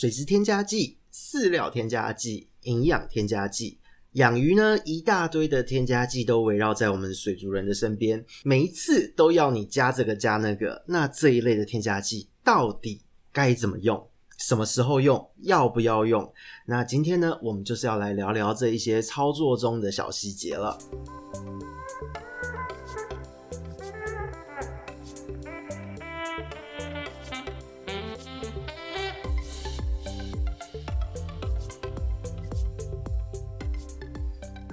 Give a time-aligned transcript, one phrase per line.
[0.00, 3.80] 水质添加剂、饲料添加剂、营养添加剂。
[4.12, 10.84] 养鱼呢，一大堆的添加剂都围绕在我们水族人的身边，每一次都要你加这个加那个。
[10.86, 14.00] 那这一类的添加剂到底该怎么用？
[14.38, 15.28] 什么时候用？
[15.38, 16.32] 要不要用？
[16.64, 20.78] 那今天呢，我们就是要来聊聊这一些操作中的小细节了。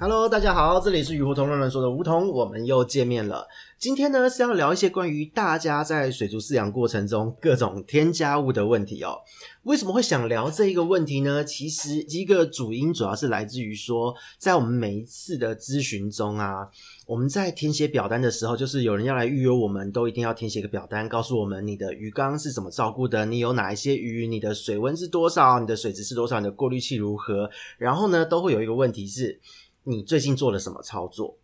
[0.08, 3.44] Hello，大家好，这里是鱼活通乱乱说的梧桐，我们又见面了。
[3.76, 9.16] 今天呢是要聊一些关于大家在水族饲养过程中各种添加物的问题哦。
[9.64, 11.44] 为什么会想聊这一个问题呢？
[11.44, 16.68] 其实一个主因主要是来自于说，在我们每一次的咨询中啊，
[17.08, 27.50] 我们在填写表单的时候，就是有人要来预约，我们都一定要填写一个表单，告诉我们你的鱼缸是怎么照顾的，你有哪一些鱼，你的水温是多少，你的水质是多少，你的过滤器如何。
[27.76, 29.40] 然后呢，都会有一个问题是。
[29.88, 31.38] 你最近做了什么操作？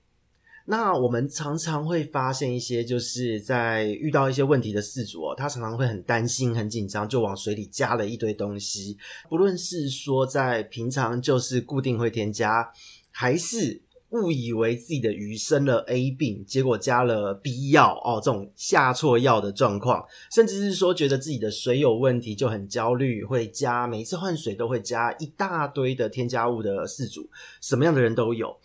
[0.66, 8.98] 那我们常常会发现一些，就是在遇到一些问题的事主哦，他常常会很担心、很紧张，就往水里加了一堆东西。
[9.28, 12.72] 不论是说在平常就是固定会添加，
[13.12, 13.80] 还是
[14.12, 27.28] 误以为自己的鱼生了 A 病，结果加了 B 药哦，这种下错药的状况，甚至是说觉得自己的水有问题就很焦虑，会加每次换水都会加一大堆的添加物的饲主，
[27.60, 28.56] 什么样的人都有。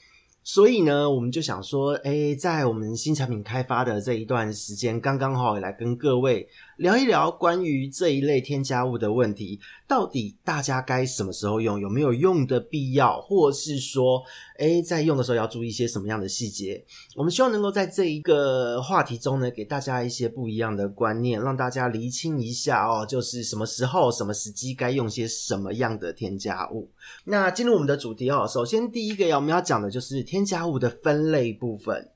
[0.43, 14.21] 所以呢，我们就想说，诶，在我们新产品开发的这一段时间，刚刚好来跟各位聊一聊关于这一类添加物的问题，到底大家该什么时候用，有没有用的必要，或是说，
[14.59, 16.83] 诶，在用的时候要注意一些什么样的细节？
[17.15, 26.87] 我们希望能够在这一个话题中呢，给大家一些不一样的观念，让大家厘清一下哦，就是什么时候、什么时机该用些什么样的添加物。
[27.23, 32.11] 那进入我们的主题哦，首先第一个要我们要讲的就是添加物的分类部分。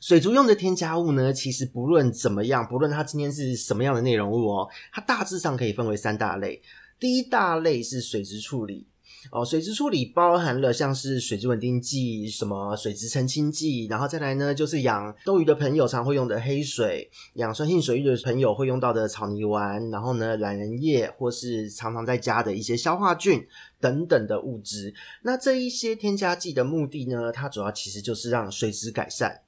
[0.00, 6.62] 水族用的添加物呢，其实不论怎么样，不论它今天是什么样的内容物哦，它大致上可以分为三大类。
[6.98, 8.86] 第一大类是水质处理
[9.32, 23.44] 哦，水质处理包含了像是水质稳定剂、什么水质澄清剂，然后再来呢就是养斗鱼的朋友常会用的黑水，养酸性水域的朋友会用到的草泥丸，然后呢懒人液或是常常在家的一些消化菌。
[23.80, 24.92] 等等的物质，
[25.22, 29.42] 那这一些添加剂的目的呢，它主要其实就是让水质改善。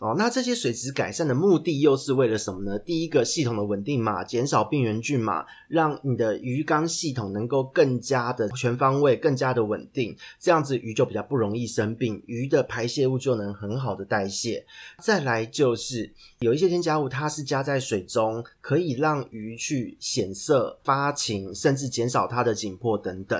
[0.00, 2.78] 哦，那这些水质改善的目的又是为了什么呢？
[2.78, 14.64] 第一个，系统的稳定嘛，减少病原菌嘛，让你的鱼缸系统能够更加的全方位、更加的稳定，这样子鱼就比较不容易生病，鱼的排泄物就能很好的代谢。
[15.02, 23.38] 再来就是有一些添加物，它是加在水中，可以让鱼去显色、发情，甚至减少它的紧迫等等。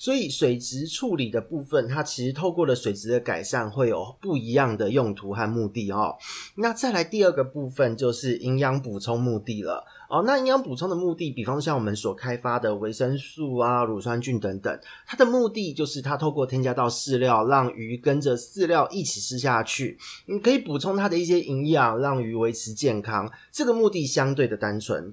[0.00, 6.16] 所以水质处理的部分，它其实透过了水质的改善，会有不一样的用途和目的哦。
[6.54, 10.22] 那再来第二个部分就是营养补充目的了哦。
[10.24, 23.30] 那营养补充的目的，比方像我们所开发的维生素啊、乳酸菌等等，它的目的就是它透过添加到饲料，让鱼跟着饲料一起吃下去，你可以补充它的一些营养，让鱼维持健康。
[23.52, 25.12] 这个目的相对的单纯。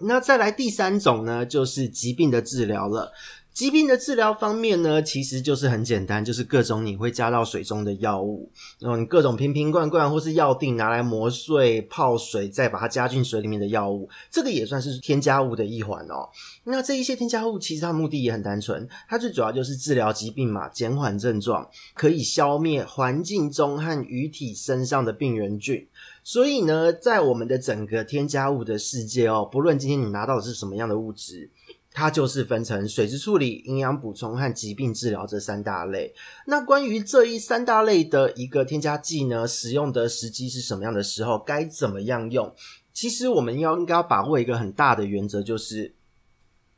[0.00, 3.12] 那再来第三种呢，就是疾病的治疗了。
[3.58, 8.48] 疾病的治疗方面呢，其实就是很简单，就是各种你会加到水中的药物，
[8.78, 16.28] 然后你各种瓶瓶罐罐或是药定拿来磨碎、泡水，再把它加进水里面的药物，这个也算是添加物的一环哦。
[16.62, 25.84] 那这一些添加物其实它目的也很单纯，它最主要就是治疗疾病嘛，减缓症状，可以消灭环境中和鱼体身上的病原菌。
[26.22, 31.50] 所以呢，在我们的整个添加物的世界哦，不论今天你拿到的是什么样的物质。
[31.92, 36.14] 它就是分成水质处理、营养补充和疾病治疗这三大类。
[36.46, 42.54] 那关于这一三大类的一个添加剂呢，使用的时机是什么样的时候，该怎么样用？
[42.92, 45.94] 其实我们要应该要把握一个很大的原则，就是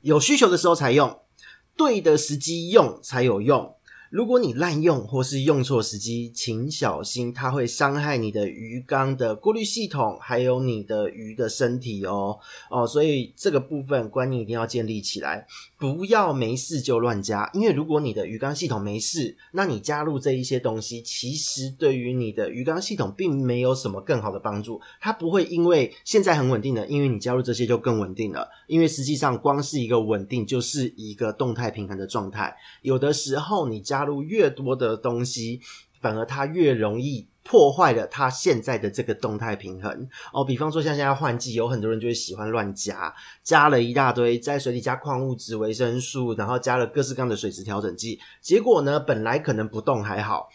[0.00, 1.20] 有需求的时候才用，
[1.76, 3.74] 对的时机用才有用。
[4.10, 12.36] 如果你滥用或是用错时机，请小心，它会伤害你的鱼缸的过滤系统，还有你的鱼的身体哦。
[12.68, 15.46] 哦，所以这个部分观念一定要建立起来，
[15.78, 32.52] 不要没事就乱加，因为如果你的鱼缸系统没事，那你加入这一些东西，其实对于你的鱼缸系统并没有什么更好的帮助，它不会因为现在很稳定的，因为你加入这些就更稳定了，因为实际上光是一个稳定就是一个动态平衡的状态，
[32.82, 33.99] 有的时候你加。
[34.00, 35.60] 加入越多的东西，
[36.00, 40.42] 反而它越容易破坏了它现在的这个动态平衡哦。
[40.42, 50.48] 比方说，像现在换季，有很多人就会喜欢乱加，加了一大堆，在水里加矿物质、维生素，然后加了各式各样的水质调整剂，结果呢，本来可能不动还好。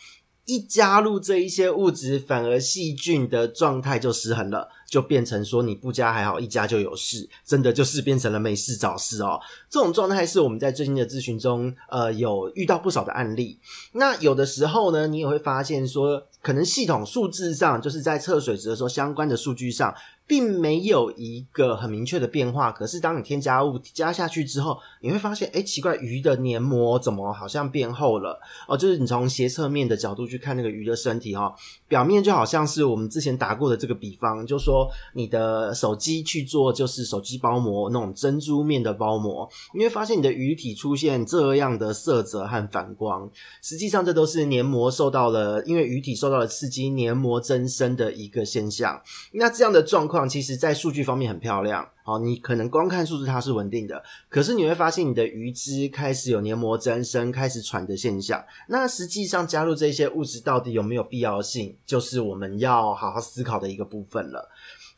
[0.46, 9.38] 一加入这一些物质，反而细菌的状态就失衡了，就变成说你不加还好，一加就有事，真的就是变成了没事找事哦。
[9.70, 13.60] 这种状态是我们在最近的咨询中，呃，有遇到不少的案例。
[13.92, 19.94] 那有的时候呢，你也会发现说，可能系统数字上，就是在测水值的时候，相关的数据上。
[20.28, 28.40] 并没有一个很明确的变化，可是当你添加物加下去之后，你会发现，哎，奇怪，鱼的黏膜怎么好像变厚了？
[28.68, 31.54] 哦，就是你从斜侧面的角度去看那个鱼的身体，哈，
[31.88, 43.30] 表面就好像是我们之前打过的这个比方，就说你的手机去做就是手机包膜那种珍珠面的包膜，你会发现你的鱼体出现这样的色泽和反光，
[43.62, 49.00] 实际上这都是黏膜受到了，因为鱼体受到了刺激，黏膜增生的一个现象。
[49.34, 50.15] 那这样的状况。
[50.16, 58.42] 况其实，在数据方面很漂亮，好，你可能光看数字它是稳定的，可是你会发现你的鱼只开始有黏膜增生、开始喘的现象。
[58.70, 64.50] 那实际上加入这些物质到底有没有必要性，就是我们要好好思考的一个部分了。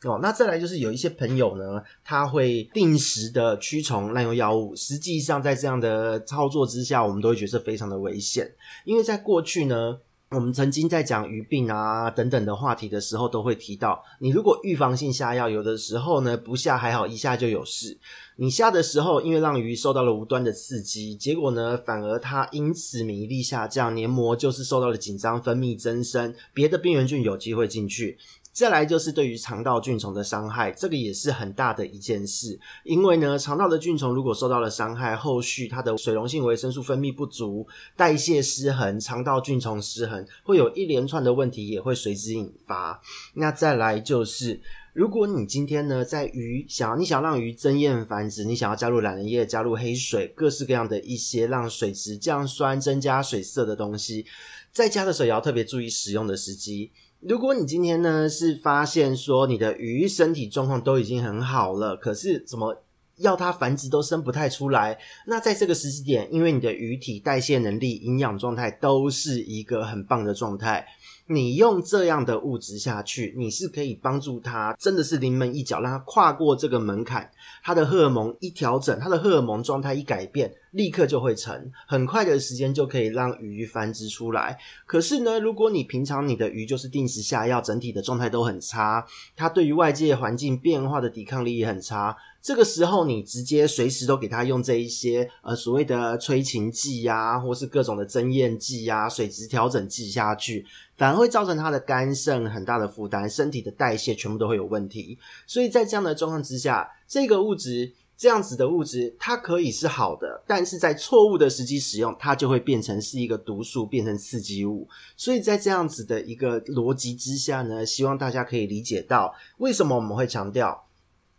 [0.04, 8.54] 哦，那再来就是有一些朋友呢，他会定时的驱虫、滥用药物，实际上在这样的操作之下，我们都会觉得非常的危险，
[8.84, 9.98] 因为在过去呢。
[10.30, 17.96] 我们曾经在讲鱼病啊等等的话题的时候，都会提到，你如果预防性下药，有的时候呢不下还好，一下就有事。
[18.36, 28.18] 你下的时候，因为让鱼受到了无端的刺激，结果呢反而它因此免疫力下降，黏膜就是受到了紧张，分泌增生，别的病原菌有机会进去。
[28.58, 32.58] 再来就是对于肠道菌虫的伤害，这个也是很大的一件事。
[32.82, 43.00] 因为呢，肠道的菌虫如果受到了伤害，后续它的水溶性维生素分泌不足，代谢失衡，肠道菌虫失衡，会有一连串的问题也会随之引发。
[43.34, 44.60] 那再来就是，
[44.92, 54.26] 如果你今天呢在鱼想要你想要让鱼增艳繁殖，你想要加入榄仁叶、加入黑水，各式各样的一些让水质降酸、增加水色的东西，
[54.72, 56.90] 在加的时候也要特别注意使用的时机。
[57.20, 62.82] 如果你今天呢是发现说你的鱼身体状况都已经很好了，可是怎么
[63.16, 70.86] 要它繁殖都生不太出来，那在这个时机点，因为你的鱼体代谢能力、营养状态都是一个很棒的状态。
[71.30, 77.30] 你用这样的物质下去，你是可以帮助它，真的是临门一脚，让它跨过这个门槛。
[77.62, 84.58] 它的荷尔蒙一调整，它的荷尔蒙状态一改变，立刻就会成，很快的时间就可以让鱼繁殖出来。
[84.86, 89.04] 可是呢，如果你平常你的鱼就是定时下药，整体的状态都很差，
[89.36, 92.16] 它对于外界环境变化的抵抗力也很差。
[92.40, 100.64] 这个时候，你直接随时都给它用这一些呃所谓的催情剂呀，或是各种的增艳剂呀、水质调整剂下去，
[100.98, 105.16] 反而会造成他的肝肾很大的负担，身体的代谢全部都会有问题。
[105.46, 114.88] 所以在这样的状况之下，这个物质这样子的物质，它可以是好的，但是在错误的时机使用，它就会变成是一个毒素，变成刺激物。
[115.16, 120.87] 所以在这样子的一个逻辑之下呢，希望大家可以理解到为什么我们会强调。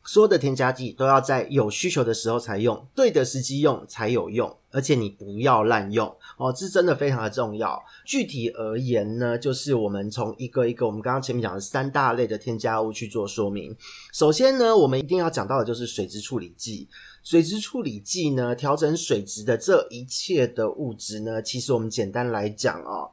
[0.09, 6.07] 所有的添加剂都要在有需求的时候才用，对的时机用才有用，而且你不要滥用
[6.37, 7.79] 哦，这真的非常的重要。
[8.07, 13.77] 具体而言呢，就是我们从一个一个我们刚刚前面讲的三大类的添加物去做说明。
[14.11, 16.89] 首先呢，我们一定要讲到的就是水质处理剂。
[17.21, 23.11] 水质处理剂呢，调整水质的这一切的物质呢，其实我们简单来讲哦，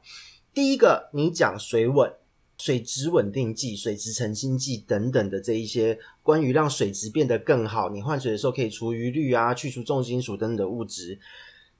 [0.51, 2.11] 第一个你讲水稳。
[2.57, 11.19] 水质稳定剂、水质澄清剂等等的这一些关于让水质变得更好，你换水的时候可以除余氯啊、去除重金属等等的物质。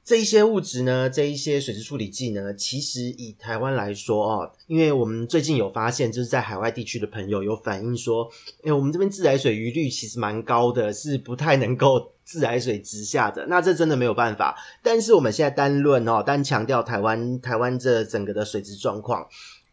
[0.06, 8.26] 这一些物质呢，这一些水质处理剂呢，其实以台湾来说哦，因为我们最近有发现，就是在海外地区的朋友有反映说，
[8.64, 13.48] 诶，我们这边自来水余氯其实蛮高的，是不太能够自来水直下的。
[13.48, 14.58] 那这真的没有办法。
[14.82, 19.28] 但是我们现在单论哦，单强调台湾台湾这整个的水质状况。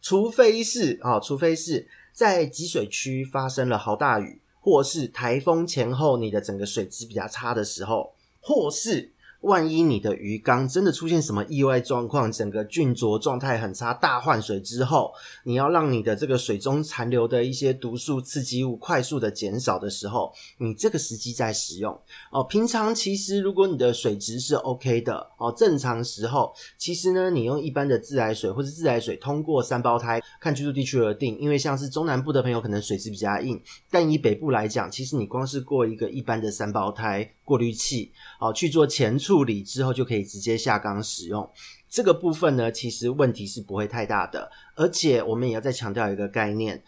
[0.04, 9.13] 除非是啊，除非是在集水区发生了好大雨，或是台风前后，你的整个水质比较差的时候，或是。
[9.44, 15.12] 万一你的鱼缸真的出现什么意外状况，整个菌浊状态很差，大换水之后，
[15.44, 21.92] 你要让你的这个水中残留的一些毒素刺激物快速的减少的时候，你这个时机在使用
[22.32, 22.42] 哦。
[22.42, 31.38] 平常其实如果你的水质是 OK 的哦，正常时候其实呢，你用一般的自来水或者自来水通过三胞胎，看居住地区而定。
[31.38, 33.60] 因为像是中南部的朋友可能水质比较硬，
[33.90, 38.10] 但以北部来讲，其实你光是过一个一般的三胞胎过滤器，
[38.40, 39.33] 哦，去做前处。
[39.34, 41.50] 处理之后就可以直接下缸使用，
[41.88, 44.48] 这个部分呢，其实问题是不会太大的。
[44.76, 46.80] 而且我们也要再强调一个概念：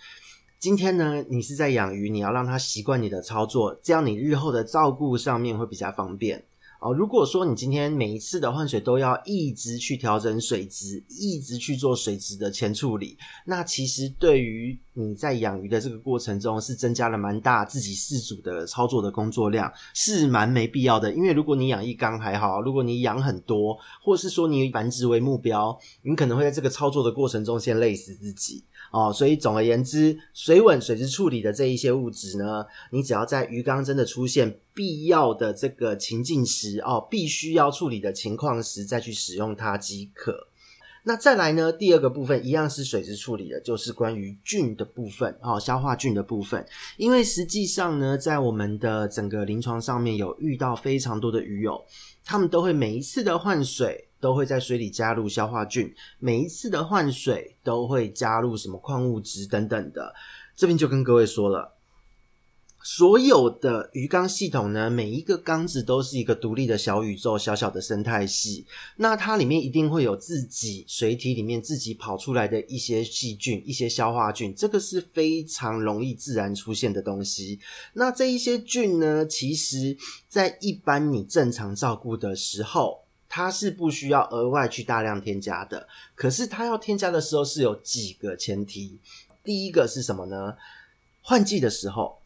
[0.60, 6.44] 今天呢，你是在养鱼，你要让它习惯你的操作，这样你日后的照顾上面会比较方便。
[6.80, 13.16] 哦，如果说你今天每一次的换水都要一直去调整水质，一直去做水质的前处理，
[13.46, 21.12] 那其实对于你在养鱼的这个过程中，是增加了蛮大自己饲主的操作的工作量，是蛮没必要的。
[21.12, 28.64] 因为如果你养一缸还好，如果你养很多，或是说你繁殖为目标，你可能会在这个操作的过程中先累死自己。
[28.96, 40.48] 哦，所以总而言之，水稳水质处理的这一些物质呢，你只要在鱼缸真的出现必要的这个情境时，哦，必须要处理的情况时，再去使用它即可。
[41.04, 46.64] 那再来呢，第二个部分一样是水质处理的，就是关于菌的部分，哦，消化菌的部分。
[46.96, 51.84] 因为实际上呢，在我们的整个临床上面有遇到非常多的鱼友，
[52.24, 54.05] 他们都会每一次的换水。
[54.20, 60.14] 都会在水里加入消化菌，每一次的换水都会加入什么矿物质等等的。
[60.56, 61.74] 这边就跟各位说了，
[62.82, 68.64] 所有的鱼缸系统呢，每一个缸子都是一个独立的小宇宙，小小的生态系。
[68.96, 77.60] 那它里面一定会有自己水体里面自己跑出来的一些细菌、一些消化菌，这个是非常容易自然出现的东西。
[77.92, 79.94] 那这一些菌呢，其实
[80.26, 83.05] 在一般你正常照顾的时候。
[83.36, 88.98] 它是不需要额外去大量添加的，可是它要添加的时候是有几个前提。
[89.44, 90.54] 第一个是什么呢？
[91.20, 92.16] 换季的时候，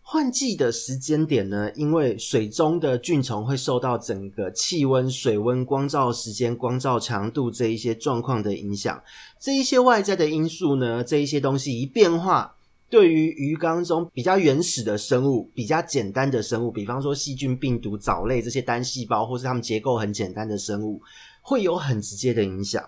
[0.00, 9.02] 换季的时间点呢，因为水中的菌虫会受到整个气温、水温、光照时间、光照强度这一些状况的影响，
[9.40, 12.54] 这一些外在的因素呢，这一些东西一变化。
[12.90, 21.00] 对于鱼缸中比较原始的生物，比较简单的生物，比方说细菌、病毒、藻类这些单细胞，或是它们结构很简单的生物，
[21.40, 22.84] 会有很直接的影响。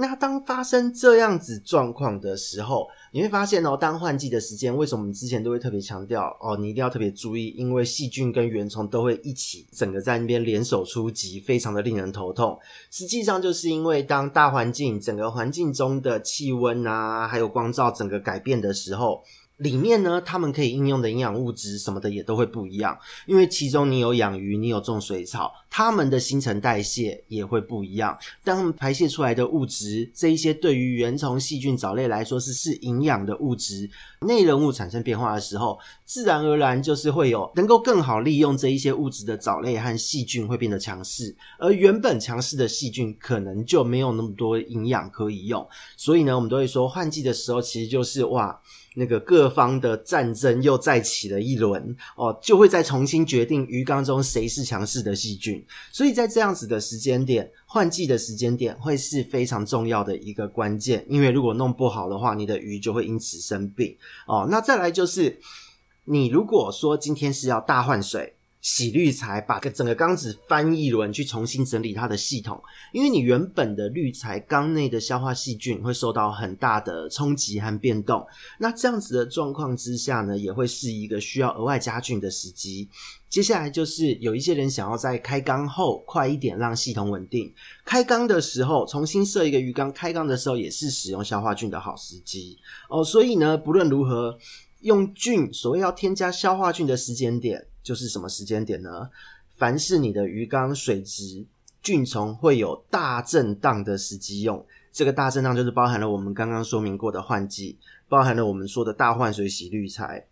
[0.00, 12.58] 那当发生这样子状况的时候，你会发现哦，当换季的时间，为什么我们之前都会特别强调哦，你一定要特别注意，因为细菌跟原虫都会一起整个在那边联手出击，非常的令人头痛。
[12.90, 19.22] 实际上就是因为当大环境整个环境中的气温啊，还有光照整个改变的时候。
[19.60, 28.18] 里面呢，他们可以应用的营养物质什么的也都会不一样，因为其中你有养鱼，你有种水草，它们的新陈代谢也会不一样。
[28.42, 33.90] 当它们排泄出来的物质，这一些对于原虫、细菌、藻类来说是是营养的物质，
[34.26, 45.68] 内容物产生变化的时候，自然而然就是会有能够更好利用这一些物质的藻类和细菌会变得强势，而原本强势的细菌可能就没有那么多营养可以用。
[45.98, 48.58] 所以呢，我们都会说换季的时候，其实就是哇。
[48.94, 55.64] 那个各方的战争又再起了一轮哦，就会再重新决定鱼缸中谁是强势的细菌。
[55.92, 61.06] 所以在这样子的时间点，换季的时间点会是非常重要的一个关键。
[61.08, 64.48] 因为如果弄不好的话，你的鱼就会因此生病哦。
[64.50, 65.38] 那再来就是，
[66.04, 68.34] 你如果说今天是要大换水。
[68.60, 72.62] 洗滤材，把个整个缸子翻一轮，去重新整理它的系统。
[72.92, 78.26] 因为你原本的滤材缸内的消化细菌会受到很大的冲击和变动。
[78.58, 82.88] 那这样子的状况之下呢，也会是一个需要额外加菌的时机。
[83.30, 87.50] 接下来就是有一些人想要在开缸后快一点让系统稳定。
[87.84, 93.02] 开缸的时候重新设一个鱼缸，开缸的时候也是使用消化菌的好时机哦。
[93.02, 94.36] 所以呢，不论如何
[94.80, 97.66] 用菌，所谓要添加消化菌的时间点。
[97.82, 99.10] 就是什么时间点呢？
[99.56, 101.44] 凡是你的鱼缸水质
[101.82, 110.26] 菌虫会有大震荡的时机用，这个大震荡就是包含了我们刚刚说明过的换季，包含了我们说的大换水洗滤材，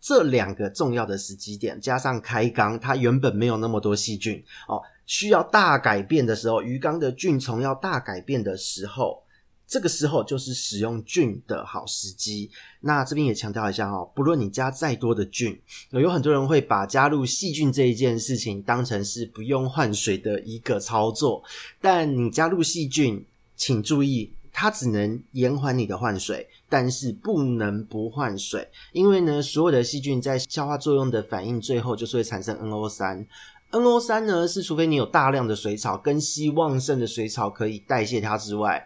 [0.00, 9.22] 这两个重要的时机点，加上开缸，它原本没有那么多细菌哦，需要大改变的时候，鱼缸的菌虫要大改变的时候。
[9.70, 12.50] 这个时候就是使用菌的好时机。
[12.80, 15.56] 那这边也强调一下哈，不论你加再多的菌，
[15.90, 21.40] 有很多人会把加入细菌这一件事情当成是不用换水的一个操作。
[21.80, 23.24] 但你加入细菌，
[23.54, 28.68] 请注意，它只能延缓你的换水，但是不能不换水。
[28.90, 33.24] 因为呢，所有的细菌在消化作用的反应，最后就是会产生 NO 三。
[33.70, 38.84] NO 三呢，是除非你有大量的水草，根系旺盛的水草可以代谢它之外。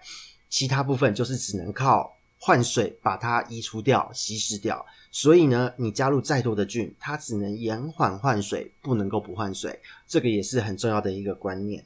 [0.54, 4.86] 其他部分就是只能靠换水把它移除掉、稀释掉。
[5.10, 9.76] 所以呢，你加入再多的菌，它只能延缓换水，不能够不换水。
[10.06, 11.84] 这个也是很重要的一个观念。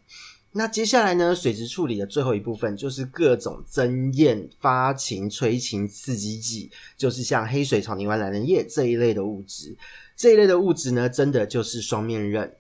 [0.53, 9.75] 那接下来呢，水质处理的最后一部分就是各种增艳、发情、催情刺激剂，就是像黑水草泥丸、榄仁叶这一类的物质。
[10.15, 12.55] 这一类的物质呢，真的就是双面刃。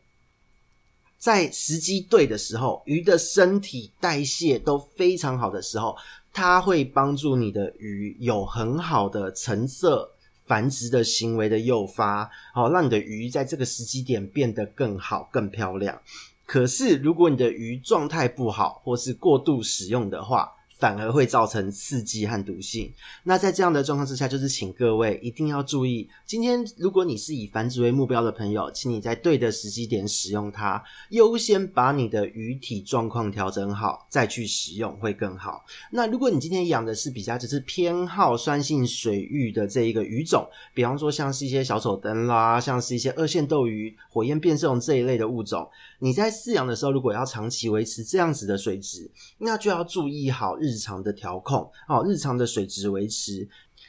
[1.19, 5.97] 在时机对的时候，鱼的身体代谢都非常好的时候，
[6.33, 10.09] 它会帮助你的鱼有很好的成色
[10.47, 16.01] 繁殖的行为的诱发，好，让你的鱼在这个时机点变得更好、更漂亮。
[16.47, 22.92] 可是，如果你的鱼状态不好，或是过度使用的话，反而会造成刺激和毒性。
[23.25, 26.08] 那在这样的状况之下，就是请各位一定要注意。
[26.25, 35.64] 今天如果你是以繁殖为目标的朋友，请你在对的时机点使用它，优先把你的鱼体状况调整好，再去使用会更好。
[35.90, 45.68] 那如果你今天养的是比较就是偏好酸性水域的这一个鱼种，比方说像是一些小丑灯啦，像是一些二线斗鱼、火焰变色龙这一类的物种，
[45.99, 53.49] 你在饲养的时候，如果要长期维持这样子的水质，那就要注意好日日常的调控哦，日常的水质维持，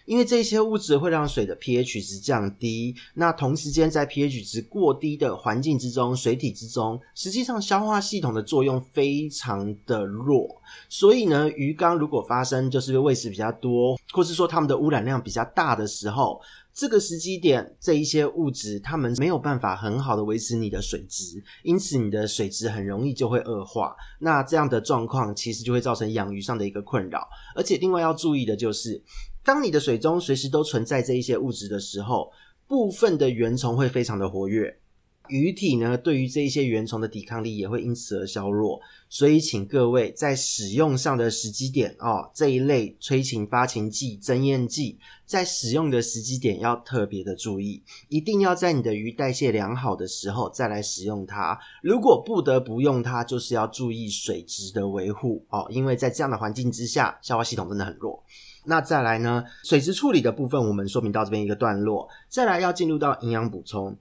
[0.10, 2.96] 因为这些物质会让水的 pH 值降低。
[3.13, 10.60] 那同时间在 pH 值过低的环境之中，水体之中，实际上消化系统的作用非常的弱。
[10.89, 16.42] 所以呢，鱼缸如果发生就是喂食比较多，或是说它们的污染量比较大的时候。
[16.72, 23.94] 这个时机点，这一些物质，它们没有办法很好的维持你的水质，因此你的水质很容易就会恶化。
[24.20, 27.28] 那这样的状况，其实就会造成养鱼上的一个困扰。
[27.54, 29.04] 而且另外要注意的就是，
[29.43, 32.31] 当你的水中随时都存在这一些物质的时候，
[32.67, 34.79] 部分的原虫会非常的活跃。
[35.27, 51.60] 鱼体呢，对于这一些原虫的抵抗力也会因此而削弱，所以请各位在使用上的时机点哦，这一类催情发情剂、增艳剂，在使用的时机点要特别的注意，一定要在你的鱼代谢良好的时候再来使用它。
[51.84, 58.24] 如果不得不用它，就是要注意水质的维护哦，因为在这样的环境之下，消化系统真的很弱。
[58.70, 63.98] 那再来呢，水质处理的部分我们说明到这边一个段落，再来要进入到营养补充。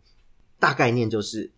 [0.60, 1.52] 大概念就是，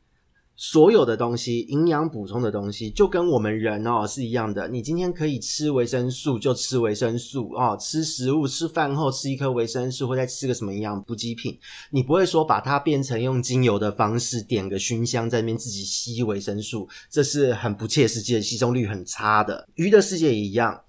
[0.55, 4.69] 所有的东西，营养补充的东西，就跟我们人哦是一样的。
[4.69, 11.59] 你今天可以吃维生素，就吃维生素哦，吃食物，吃饭后吃一颗维生素，或再吃个什么营养补给品。
[11.90, 19.67] 你不会说把它变成用精油的方式，点个熏香在那边自己吸维生素，这是很不切实际的，吸收率很差的。
[19.76, 20.82] 鱼的世界也一样，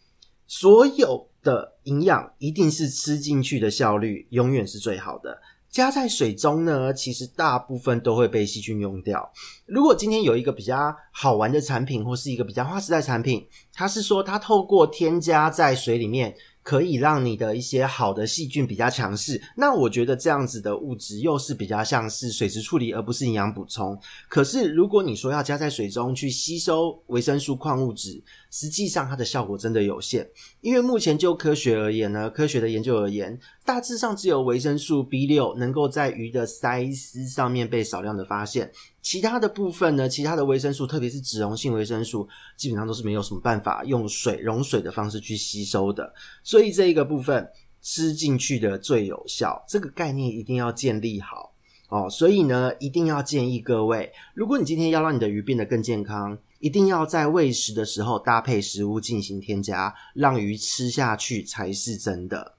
[0.47, 5.41] 所有的营养一定是吃进去的效率永远是最好的。
[5.69, 9.31] 加在水中呢，其实大部分都会被细菌用掉。
[9.65, 16.35] 如果今天有一个比较好玩的产品，或是一个比较划时代产品，它是说它透过添加在水里面。
[16.63, 23.99] 可以让你的一些好的细菌比较强势，那我觉得这样子的物质又是比较像是水质处理，而不是营养补充。
[24.29, 28.21] 可是如果你说要加在水中去吸收维生素矿物质，
[28.51, 30.29] 实际上它的效果真的有限。
[30.61, 38.71] 因为目前就科学而言呢，科学的研究而言，大致上只有维生素 B 六能够在鱼的鳃丝上面被少量的发现。
[39.01, 46.13] 其他的部分呢，其他的维生素，特别是脂溶性维生素，基本上都是没有什么办法用水溶水的方式去吸收的。
[46.43, 47.49] 所以这一个部分
[47.81, 51.51] 吃进去的最有效，这个概念一定要建立好
[51.89, 52.07] 哦。
[52.07, 62.53] 所以呢，一定要建议各位，如果你今天要让你的鱼变得更健康，一定要在喂食的时候搭配食物进行添加，让鱼吃下去才是真的。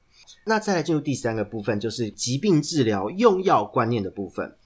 [0.45, 4.57] 那再来进入第三个部分，就是疾病治疗用药观念的部分。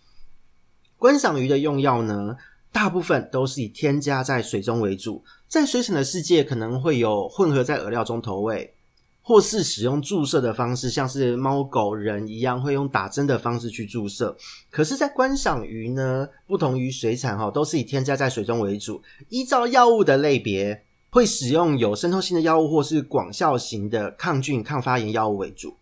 [1.06, 2.36] 观赏鱼的用药呢，
[2.72, 8.74] 大部分都是以添加在水中为主，在水产的世界可能会有混合在饵料中投喂，
[9.22, 14.36] 或是使用注射的方式，像是猫狗人一样会用打针的方式去注射。
[14.68, 25.76] 可是，在观赏鱼呢，不同于水产哈，都是以添加在水中为主，依照药物的类别，会使用有渗透性的药物或是广效型的抗菌抗发炎药物为主。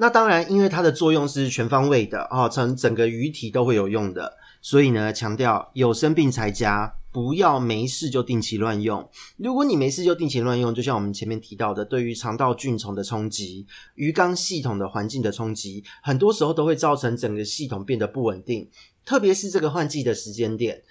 [0.00, 4.32] 那当然，因为它的作用是全方位的哦，成整个鱼体都会有用的，
[4.62, 9.06] 所以呢，强调有生病才加，不要没事就定期乱用。
[9.36, 18.66] 如果你没事就定期乱用，就像我们前面提到的，对于肠道菌丛的冲击、鱼缸系统的环境的冲击，很多时候都会造成整个系统变得不稳定，
[19.04, 20.82] 特别是这个换季的时间点。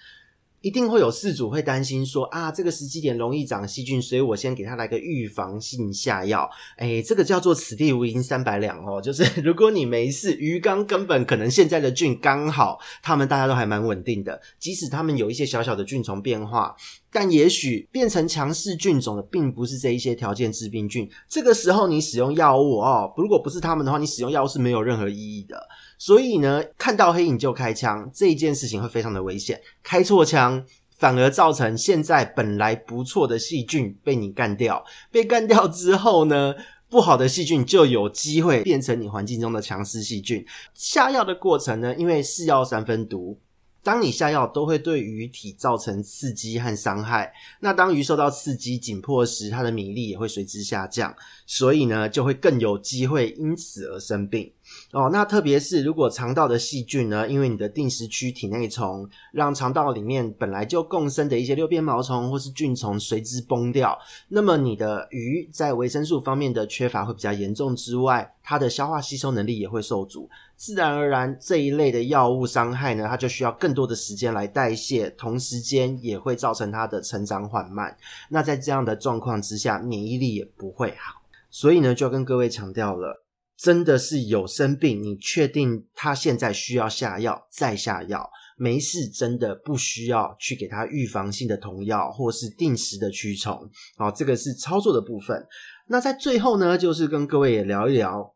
[0.60, 6.48] 一定会有饲主会担心说啊，这个时机点容易长细菌，所以我先给他来个预防性下药。
[6.76, 16.76] 诶，这个叫做此地无银三百两哦，就是 如果你没事，鱼缸根本可能现在的菌刚好，他们大家都还蛮稳定的，即使他们有一些小小的菌虫变化，
[17.10, 21.08] 但也许变成强势菌种的并不是这一些条件致病菌。
[21.26, 25.66] 这个时候你使用药物哦，如果不是他们的话，你使用药物是没有任何意义的。
[26.00, 30.64] 所以呢，看到黑影就开枪这一件事情会非常的危险，开错枪
[30.96, 34.82] 反而造成现在本来不错的细菌被你干掉，
[35.12, 36.54] 被干掉之后呢，
[36.88, 40.42] 不好的细菌就有机会变成你环境中的强势细菌。
[40.72, 43.38] 下药的过程呢，因为是药三分毒，
[43.82, 51.14] 当你下药都会对鱼体造成刺激和伤害，那当鱼受到刺激紧迫时，它的免疫力也会随之下降，
[51.46, 54.50] 所以呢就会更有机会因此而生病
[54.92, 55.08] 哦。
[55.12, 70.28] 那特别是如果肠道的细菌呢，因为你的定时区体内虫，让肠道里面本来就共生的一些六边毛虫或是菌虫随之崩掉，那么你的鱼在维生素方面的缺乏会比较严重之外，它的消化吸收能力也会受阻。
[70.56, 77.96] 自然而然，这一类的药物伤害呢，它就需要更多的时间来代谢，同时间也会造成它的成长缓慢。
[78.28, 81.22] 那在这样的状况之下，免疫力也不会好。
[81.48, 83.22] 所以呢，就要跟各位强调了，
[83.62, 93.70] 真的是有生病，你确定他现在需要下药，再下药，没事，真的不需要去给他预防性的同药，或是定时的驱虫。
[93.96, 95.46] 好，这个是操作的部分。
[95.88, 98.32] 那在最后呢，就是跟各位也聊一聊。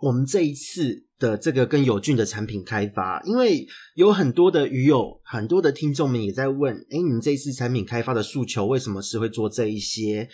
[0.00, 10.28] 我们这一次的这个跟友菌的产品开发，因为有很多的鱼友、很多的听众们也在问：诶，你们这一次产品开发的诉求为什么是会做这一些？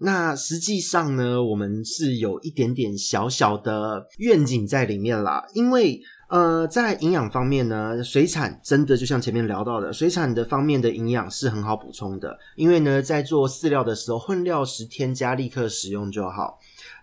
[0.00, 5.44] 那实际上呢，我们是有一点点小小的愿景在里面啦。
[5.54, 12.38] 因为呃，在营养方面呢，水产真的就像前面聊到的，水产的方面的营养是很好补充的。
[12.54, 16.58] 因为呢，在做饲料的时候，混料时添加立刻使用就好。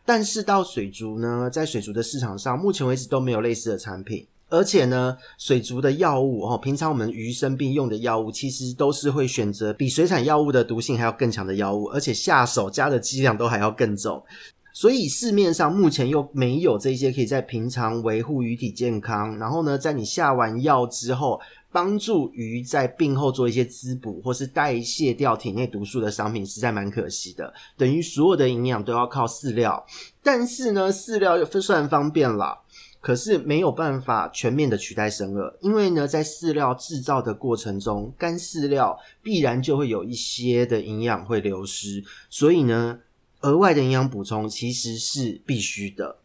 [0.06, 4.28] 但是到水族呢，在水族的市场上，目前为止都没有类似的产品。
[4.50, 14.24] 而且呢，水族的药物哦，平常我们鱼生病用的药物，其实都是会选择比水产药物的毒性还要更强的药物，而且下手加的剂量都还要更重。
[14.72, 21.40] 所以市面上目前又没有这些可以在平常维护鱼体健康，然后呢，在你下完药之后，
[21.72, 27.54] 帮助鱼在病后做一些滋补，或是代谢掉体内毒素的商品，实在蛮可惜的。
[27.78, 29.86] 等于所有的营养都要靠饲料，
[30.22, 32.60] 但是呢，饲料又算方便啦，
[33.06, 42.98] 可是没有办法全面的取代生饵，因为呢，在饲料制造的过程中，干饲料必然就会有一些的营养会流失，所以呢，
[43.42, 46.16] 额外的营养补充其实是必须的。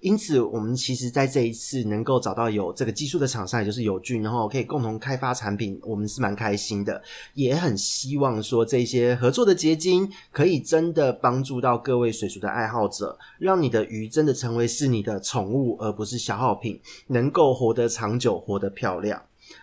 [0.00, 7.02] 因此，我们其实在这一次能够找到有这个技术的厂商，也就是友俊，然后可以共同开发产品，我们是蛮开心的，
[7.34, 19.20] 也很希望说这些合作的结晶可以真的帮助到各位水族的爱好者，让你的鱼真的成为是你的宠物，而不是消耗品，能够活得长久，活得漂亮。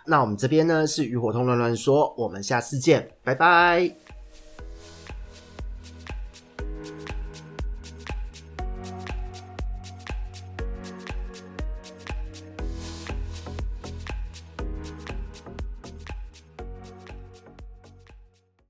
[0.07, 4.02] 那我们这边呢是鱼活通乱乱说，我们下次见，拜拜。